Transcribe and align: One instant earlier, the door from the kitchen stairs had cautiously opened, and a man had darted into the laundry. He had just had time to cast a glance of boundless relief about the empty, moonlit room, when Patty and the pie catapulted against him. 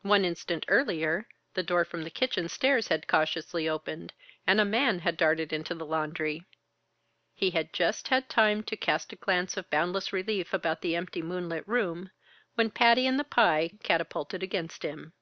One 0.00 0.24
instant 0.24 0.64
earlier, 0.66 1.28
the 1.54 1.62
door 1.62 1.84
from 1.84 2.02
the 2.02 2.10
kitchen 2.10 2.48
stairs 2.48 2.88
had 2.88 3.06
cautiously 3.06 3.68
opened, 3.68 4.12
and 4.44 4.60
a 4.60 4.64
man 4.64 4.98
had 4.98 5.16
darted 5.16 5.52
into 5.52 5.72
the 5.72 5.86
laundry. 5.86 6.44
He 7.32 7.50
had 7.50 7.72
just 7.72 8.08
had 8.08 8.28
time 8.28 8.64
to 8.64 8.76
cast 8.76 9.12
a 9.12 9.14
glance 9.14 9.56
of 9.56 9.70
boundless 9.70 10.12
relief 10.12 10.52
about 10.52 10.80
the 10.80 10.96
empty, 10.96 11.22
moonlit 11.22 11.62
room, 11.68 12.10
when 12.56 12.70
Patty 12.72 13.06
and 13.06 13.20
the 13.20 13.22
pie 13.22 13.70
catapulted 13.84 14.42
against 14.42 14.82
him. 14.82 15.12